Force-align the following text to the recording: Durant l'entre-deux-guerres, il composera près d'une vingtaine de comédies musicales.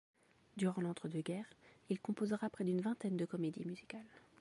Durant 0.57 0.81
l'entre-deux-guerres, 0.81 1.53
il 1.91 1.99
composera 1.99 2.49
près 2.49 2.63
d'une 2.63 2.81
vingtaine 2.81 3.17
de 3.17 3.25
comédies 3.25 3.65
musicales. 3.65 4.01